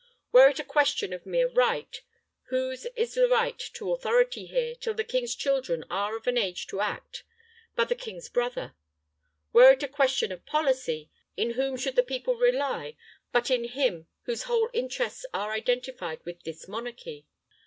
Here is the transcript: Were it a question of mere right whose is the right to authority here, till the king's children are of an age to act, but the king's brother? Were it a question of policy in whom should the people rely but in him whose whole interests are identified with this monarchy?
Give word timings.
Were 0.31 0.47
it 0.49 0.57
a 0.57 0.63
question 0.63 1.13
of 1.13 1.27
mere 1.27 1.47
right 1.51 2.01
whose 2.47 2.87
is 2.95 3.13
the 3.13 3.27
right 3.29 3.59
to 3.75 3.91
authority 3.93 4.47
here, 4.47 4.73
till 4.73 4.95
the 4.95 5.03
king's 5.03 5.35
children 5.35 5.85
are 5.91 6.15
of 6.17 6.25
an 6.25 6.39
age 6.39 6.65
to 6.69 6.81
act, 6.81 7.21
but 7.75 7.87
the 7.87 7.93
king's 7.93 8.27
brother? 8.27 8.73
Were 9.53 9.73
it 9.73 9.83
a 9.83 9.87
question 9.87 10.31
of 10.31 10.43
policy 10.47 11.11
in 11.37 11.51
whom 11.51 11.77
should 11.77 11.95
the 11.95 12.01
people 12.01 12.33
rely 12.33 12.97
but 13.31 13.51
in 13.51 13.65
him 13.65 14.07
whose 14.23 14.45
whole 14.49 14.71
interests 14.73 15.23
are 15.35 15.51
identified 15.51 16.25
with 16.25 16.41
this 16.41 16.67
monarchy? 16.67 17.27